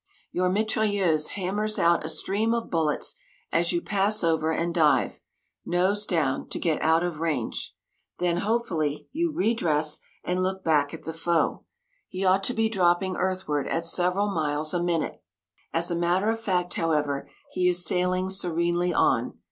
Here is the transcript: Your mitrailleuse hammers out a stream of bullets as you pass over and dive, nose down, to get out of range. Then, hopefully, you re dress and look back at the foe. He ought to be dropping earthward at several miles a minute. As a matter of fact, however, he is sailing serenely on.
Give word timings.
Your 0.31 0.49
mitrailleuse 0.49 1.27
hammers 1.37 1.77
out 1.77 2.03
a 2.03 2.09
stream 2.09 2.55
of 2.55 2.71
bullets 2.71 3.17
as 3.51 3.71
you 3.71 3.83
pass 3.83 4.23
over 4.23 4.51
and 4.51 4.73
dive, 4.73 5.21
nose 5.63 6.07
down, 6.07 6.49
to 6.49 6.57
get 6.57 6.81
out 6.81 7.03
of 7.03 7.19
range. 7.19 7.75
Then, 8.17 8.37
hopefully, 8.37 9.09
you 9.11 9.31
re 9.31 9.53
dress 9.53 9.99
and 10.23 10.41
look 10.41 10.63
back 10.63 10.91
at 10.91 11.03
the 11.03 11.13
foe. 11.13 11.65
He 12.07 12.25
ought 12.25 12.43
to 12.45 12.55
be 12.55 12.67
dropping 12.67 13.15
earthward 13.15 13.67
at 13.67 13.85
several 13.85 14.31
miles 14.31 14.73
a 14.73 14.81
minute. 14.81 15.21
As 15.71 15.91
a 15.91 15.95
matter 15.95 16.29
of 16.31 16.39
fact, 16.39 16.73
however, 16.73 17.29
he 17.51 17.67
is 17.69 17.85
sailing 17.85 18.31
serenely 18.31 18.91
on. 18.91 19.37